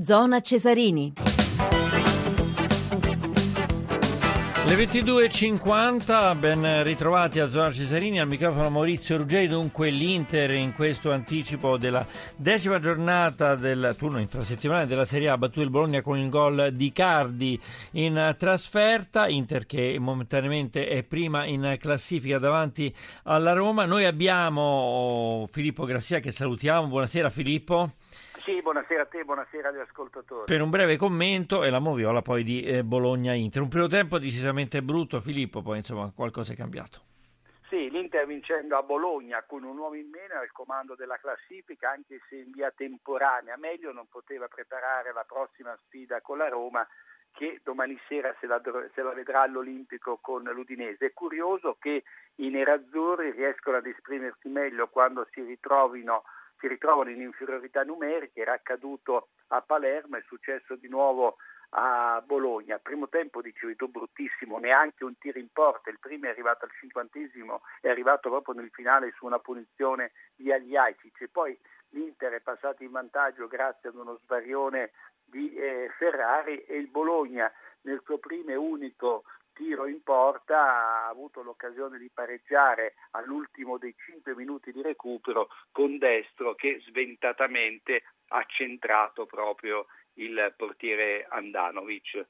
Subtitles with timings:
[0.00, 1.14] Zona Cesarini.
[4.66, 11.10] Le 22.50, ben ritrovati a Zona Cesarini, al microfono Maurizio Ruggeri, dunque l'Inter in questo
[11.10, 12.06] anticipo della
[12.36, 16.70] decima giornata del turno infrasettimanale della Serie A ha battuto il Bologna con il gol
[16.74, 17.60] di Cardi
[17.92, 22.94] in trasferta, Inter che momentaneamente è prima in classifica davanti
[23.24, 23.84] alla Roma.
[23.84, 27.94] Noi abbiamo Filippo Grassia che salutiamo, buonasera Filippo.
[28.48, 30.46] Sì, buonasera a te, buonasera agli ascoltatori.
[30.46, 33.60] Per un breve commento e la moviola poi di eh, Bologna-Inter.
[33.60, 37.02] Un primo tempo decisamente brutto, Filippo, poi insomma qualcosa è cambiato.
[37.68, 42.22] Sì, l'Inter vincendo a Bologna con un uomo in meno al comando della classifica, anche
[42.30, 46.88] se in via temporanea, meglio non poteva preparare la prossima sfida con la Roma
[47.32, 48.62] che domani sera se la,
[48.94, 51.04] se la vedrà all'Olimpico con l'Udinese.
[51.04, 52.02] È curioso che
[52.36, 56.22] i nerazzurri riescono ad esprimersi meglio quando si ritrovino
[56.58, 61.36] si ritrovano in inferiorità numerica, era accaduto a Palermo, è successo di nuovo
[61.70, 62.78] a Bologna.
[62.78, 66.70] Primo tempo dicevi tu bruttissimo, neanche un tiro in porta, il primo è arrivato al
[66.78, 71.58] cinquantesimo, è arrivato proprio nel finale su una punizione di Agliaicic poi
[71.90, 74.90] l'Inter è passato in vantaggio grazie ad uno svarione
[75.24, 77.50] di eh, Ferrari e il Bologna
[77.82, 79.24] nel suo primo e unico
[79.58, 85.98] tiro in porta ha avuto l'occasione di pareggiare all'ultimo dei 5 minuti di recupero con
[85.98, 92.24] destro che sventatamente ha centrato proprio il portiere Andanovic.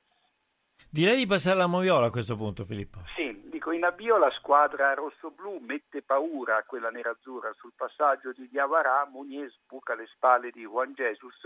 [0.90, 3.00] Direi di passare alla moviola a questo punto, Filippo.
[3.14, 8.48] Sì, dico in avvio la squadra rossoblù mette paura a quella nerazzurra sul passaggio di
[8.48, 11.36] Diavara, Muniz buca le spalle di Juan Jesus,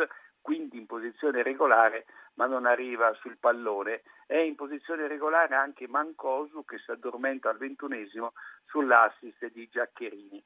[0.41, 4.02] quindi in posizione regolare ma non arriva sul pallone.
[4.27, 8.33] È in posizione regolare anche Mancosu che si addormenta al ventunesimo
[8.67, 10.42] sull'assist di Giaccherini.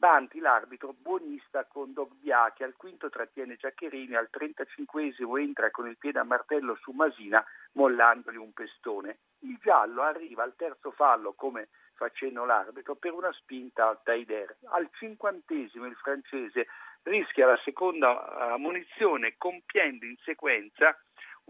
[0.00, 5.98] Banti l'arbitro buonista con Dogbia che al quinto trattiene Giaccherini, al 35 entra con il
[5.98, 9.18] piede a martello su Masina mollandogli un pestone.
[9.40, 14.56] Il giallo arriva al terzo fallo come facendo l'arbitro per una spinta al Taider.
[14.70, 16.68] Al cinquantesimo il francese
[17.02, 20.98] rischia la seconda uh, munizione compiendo in sequenza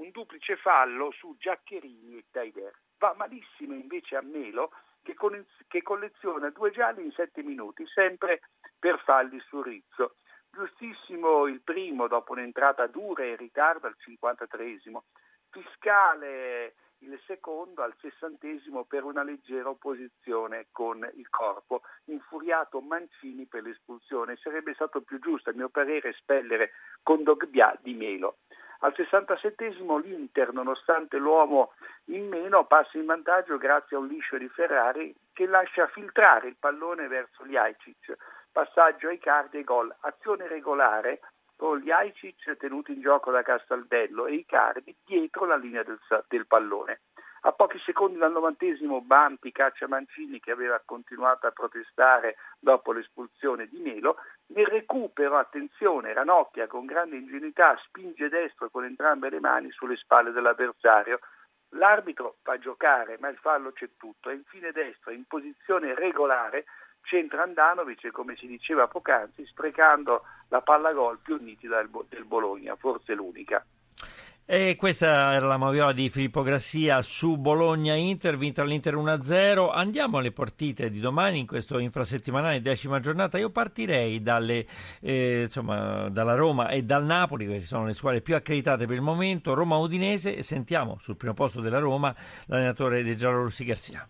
[0.01, 2.77] un duplice fallo su Giaccherini e Taider.
[2.99, 4.73] Va malissimo invece a Melo
[5.03, 8.41] che, con, che colleziona due gialli in sette minuti, sempre
[8.79, 10.17] per falli su Rizzo.
[10.51, 15.03] Giustissimo il primo dopo un'entrata dura e in ritardo al 53esimo.
[15.51, 21.83] Fiscale il secondo al sessantesimo per una leggera opposizione con il corpo.
[22.07, 24.37] Infuriato Mancini per l'espulsione.
[24.37, 26.73] Sarebbe stato più giusto, a mio parere, espellere
[27.03, 28.39] con Dogbia di Melo.
[28.83, 31.73] Al 67 l'Inter, nonostante l'uomo
[32.07, 36.57] in meno, passa in vantaggio grazie a un liscio di Ferrari che lascia filtrare il
[36.59, 38.17] pallone verso gli Aicic.
[38.51, 39.95] Passaggio ai cardi e gol.
[40.01, 41.21] Azione regolare
[41.57, 45.99] con gli Aicic tenuti in gioco da Castaldello e i cardi dietro la linea del,
[46.27, 47.01] del pallone.
[47.43, 53.67] A pochi secondi dal novantesimo Bampi caccia Mancini che aveva continuato a protestare dopo l'espulsione
[53.67, 54.17] di Melo.
[54.49, 60.33] Nel recupero, attenzione, Ranocchia con grande ingenuità spinge destro con entrambe le mani sulle spalle
[60.33, 61.21] dell'avversario.
[61.71, 64.29] L'arbitro fa giocare, ma il fallo c'è tutto.
[64.29, 66.67] E infine destro, in posizione regolare,
[67.01, 73.15] centra Andanovic come si diceva poc'anzi, sprecando la palla gol più nitida del Bologna, forse
[73.15, 73.65] l'unica.
[74.53, 79.71] E questa era la moviola di Filippo Grassia su Bologna-Inter, vinta l'Inter 1-0.
[79.73, 83.39] Andiamo alle partite di domani in questo infrasettimanale decima giornata.
[83.39, 84.67] Io partirei dalle,
[85.03, 89.03] eh, insomma, dalla Roma e dal Napoli, che sono le squadre più accreditate per il
[89.03, 89.55] momento.
[89.55, 92.13] Roma-Udinese sentiamo sul primo posto della Roma
[92.47, 94.05] l'allenatore di Giallorossi Garcia.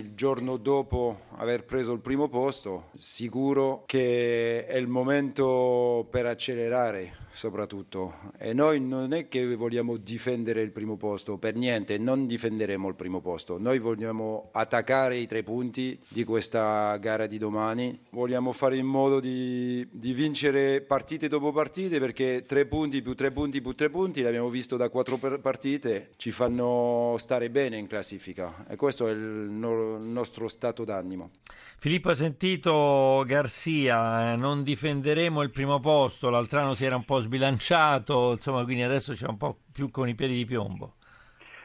[0.00, 7.26] Il giorno dopo aver preso il primo posto, sicuro che è il momento per accelerare
[7.30, 8.14] soprattutto.
[8.38, 12.94] E noi non è che vogliamo difendere il primo posto, per niente, non difenderemo il
[12.94, 13.58] primo posto.
[13.58, 17.98] Noi vogliamo attaccare i tre punti di questa gara di domani.
[18.10, 23.32] Vogliamo fare in modo di, di vincere partite dopo partite perché tre punti più tre
[23.32, 28.64] punti più tre punti, l'abbiamo visto da quattro partite, ci fanno stare bene in classifica.
[28.68, 29.48] E questo è il
[29.87, 31.30] il nostro stato d'animo.
[31.78, 37.04] Filippo ha sentito Garzia, eh, non difenderemo il primo posto, l'altro anno si era un
[37.04, 40.94] po' sbilanciato, insomma, quindi adesso c'è un po' più con i piedi di piombo.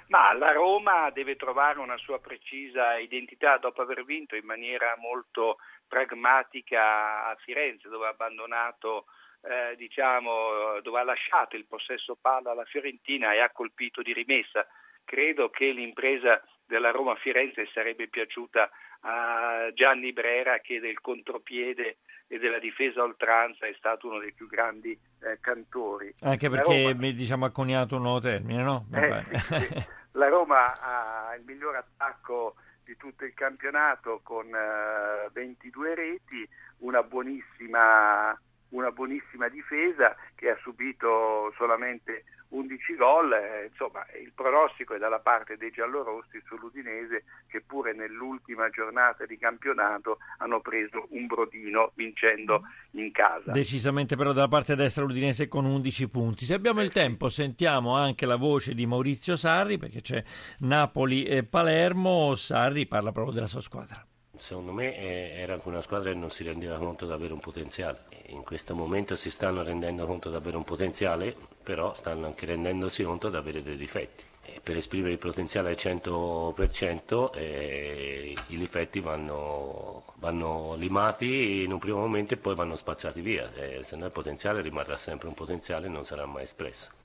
[0.08, 5.58] Ma la Roma deve trovare una sua precisa identità dopo aver vinto in maniera molto
[5.88, 9.06] pragmatica a Firenze, dove ha abbandonato,
[9.42, 14.68] eh, diciamo, dove ha lasciato il possesso palla alla Fiorentina e ha colpito di rimessa.
[15.04, 18.70] Credo che l'impresa della Roma Firenze sarebbe piaciuta
[19.02, 24.34] a Gianni Brera che del contropiede e della difesa a oltranza è stato uno dei
[24.34, 26.14] più grandi eh, cantori.
[26.22, 27.12] Anche perché Roma...
[27.12, 28.86] diciamo, ha coniato un nuovo termine, no?
[28.94, 29.86] Eh, sì, sì.
[30.16, 36.48] La Roma ha il miglior attacco di tutto il campionato con uh, 22 reti,
[36.80, 38.40] una buonissima,
[38.74, 45.20] una buonissima difesa che ha subito solamente 11 gol, eh, insomma il pronostico è dalla
[45.20, 52.62] parte dei giallorossi sull'Udinese che pure nell'ultima giornata di campionato hanno preso un brodino vincendo
[52.92, 53.52] in casa.
[53.52, 56.46] Decisamente però dalla parte destra l'Udinese con 11 punti.
[56.46, 60.24] Se abbiamo il tempo sentiamo anche la voce di Maurizio Sarri perché c'è
[60.60, 64.06] Napoli e Palermo, Sarri parla proprio della sua squadra.
[64.36, 67.40] Secondo me eh, era anche una squadra che non si rendeva conto di avere un
[67.40, 68.06] potenziale.
[68.30, 73.04] In questo momento si stanno rendendo conto di avere un potenziale, però stanno anche rendendosi
[73.04, 74.24] conto di avere dei difetti.
[74.46, 81.80] E per esprimere il potenziale al 100% eh, i difetti vanno, vanno, limati in un
[81.80, 83.54] primo momento e poi vanno spazzati via.
[83.54, 87.03] Eh, se no il potenziale rimarrà sempre un potenziale e non sarà mai espresso.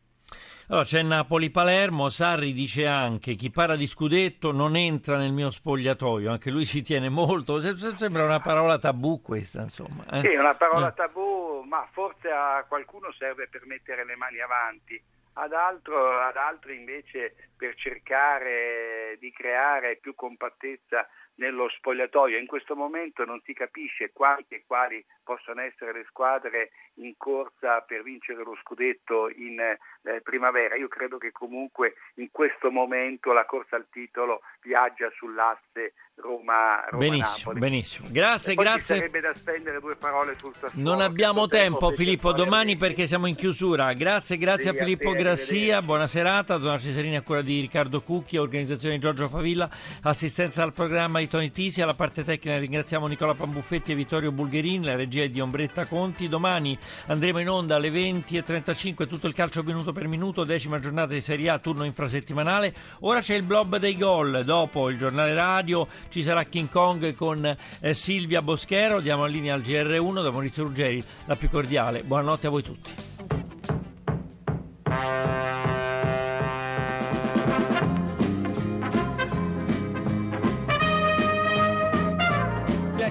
[0.70, 6.30] Allora, c'è Napoli-Palermo, Sarri dice anche chi parla di scudetto non entra nel mio spogliatoio,
[6.30, 7.58] anche lui ci tiene molto,
[7.96, 10.04] sembra una parola tabù questa insomma.
[10.10, 10.20] Eh?
[10.20, 10.94] Sì, una parola eh.
[10.94, 15.02] tabù, ma forse a qualcuno serve per mettere le mani avanti,
[15.34, 21.08] ad, altro, ad altri invece per cercare di creare più compattezza
[21.38, 22.38] nello spogliatoio.
[22.38, 27.80] In questo momento non si capisce quanti e quali possono essere le squadre in corsa
[27.80, 30.76] per vincere lo scudetto in eh, primavera.
[30.76, 37.04] Io credo che comunque in questo momento la corsa al titolo viaggia sull'asse Roma, Roma
[37.04, 38.08] benissimo, benissimo.
[38.10, 38.96] Grazie, grazie.
[38.96, 40.90] sarebbe da spendere due parole sul Sassuolo.
[40.90, 43.92] Non abbiamo tempo, Filippo, domani perché siamo in chiusura.
[43.92, 45.82] Grazie, grazie sì, a Filippo Grassia.
[45.82, 46.60] Buona serata.
[46.60, 49.68] Zona Cesarini a cura di Riccardo Cucchi, organizzazione di Giorgio Favilla,
[50.02, 54.84] assistenza al programma di Tony Tisi, alla parte tecnica ringraziamo Nicola Pambuffetti e Vittorio Bulgherin,
[54.84, 56.28] la regia è di Ombretta Conti.
[56.28, 61.20] Domani andremo in onda alle 20.35 tutto il calcio minuto per minuto, decima giornata di
[61.20, 62.72] Serie A, turno infrasettimanale.
[63.00, 67.56] Ora c'è il blob dei gol, dopo il giornale radio ci sarà King Kong con
[67.80, 72.04] eh, Silvia Boschero, diamo la linea al GR1 da Maurizio Ruggeri, la più cordiale.
[72.04, 73.37] Buonanotte a voi tutti.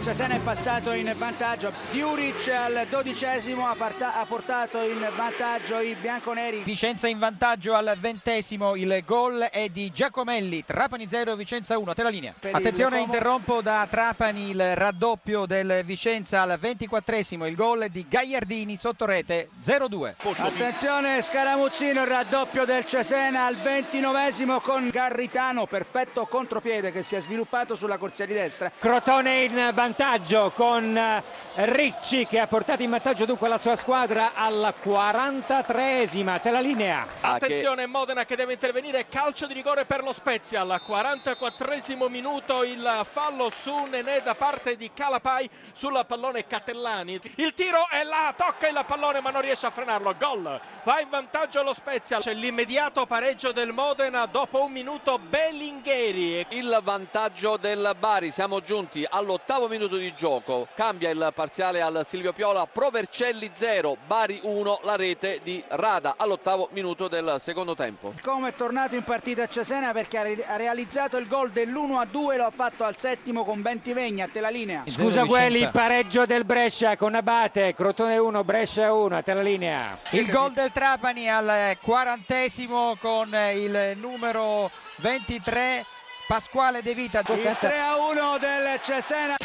[0.08, 6.62] Cesena è passato in vantaggio, Diuric al dodicesimo ha, ha, portato in vantaggio i bianconeri.
[6.64, 12.04] Vicenza in vantaggio al ventesimo, il gol è di Giacomelli, Trapani 0, Vicenza 1, te
[12.04, 12.34] la linea.
[12.40, 18.78] Per Attenzione, interrompo da Trapani il raddoppio del Vicenza al ventiquattresimo, il gol di Gagliardini
[18.78, 20.14] sotto rete 0-2.
[20.38, 27.20] Attenzione Scaramuzzino, il raddoppio del Cesena al ventinovesimo con Garritano, perfetto contropiede che si è
[27.20, 28.72] sviluppato sulla corsia di destra.
[28.80, 31.24] Crotone in vantaggio vantaggio con eh,
[31.60, 36.40] Ricci che ha portato in vantaggio dunque la sua squadra alla 43esima.
[36.40, 37.08] Te la linea.
[37.20, 43.02] Attenzione Modena che deve intervenire, calcio di rigore per lo Spezia al 44esimo minuto il
[43.10, 47.20] fallo su Nenè da parte di Calapai sul pallone Catellani.
[47.38, 50.14] Il tiro è là, tocca il pallone ma non riesce a frenarlo.
[50.16, 50.62] Gol.
[50.84, 52.20] Va in vantaggio lo Spezia.
[52.20, 56.46] C'è l'immediato pareggio del Modena dopo un minuto Bellingheri.
[56.50, 58.30] Il vantaggio del Bari.
[58.30, 62.68] Siamo giunti all'ottavo minuto di gioco cambia il parziale al Silvio Piola.
[62.68, 68.12] Provercelli 0 Bari 1 la rete di Rada all'ottavo minuto del secondo tempo.
[68.14, 72.06] Il Como è tornato in partita a Cesena perché ha realizzato il gol dell'1 a
[72.06, 74.84] 2 lo ha fatto al settimo con Bentivegna a te la linea.
[74.88, 80.00] Scusa quelli pareggio del Brescia con Abate Crotone 1 Brescia 1 a te la linea.
[80.10, 85.86] Il gol del Trapani al quarantesimo con il numero 23
[86.28, 87.20] Pasquale De Vita.
[87.20, 89.36] Il 3 a 1 del Cesena